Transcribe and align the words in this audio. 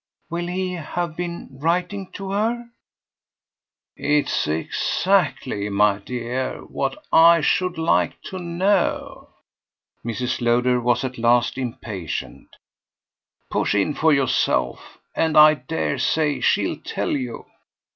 "Will 0.31 0.47
he 0.47 0.71
have 0.73 1.15
been 1.15 1.47
writing 1.59 2.11
to 2.13 2.31
her?" 2.31 2.71
"It's 3.95 4.47
exactly, 4.47 5.69
my 5.69 5.99
dear, 5.99 6.61
what 6.65 6.97
I 7.13 7.41
should 7.41 7.77
like 7.77 8.19
to 8.23 8.39
know!" 8.39 9.29
Mrs. 10.03 10.41
Lowder 10.41 10.81
was 10.81 11.03
at 11.03 11.19
last 11.19 11.55
impatient. 11.55 12.47
"Push 13.51 13.75
in 13.75 13.93
for 13.93 14.11
yourself 14.11 14.97
and 15.15 15.37
I 15.37 15.53
dare 15.53 15.99
say 15.99 16.39
she'll 16.39 16.77
tell 16.79 17.11
you." 17.11 17.45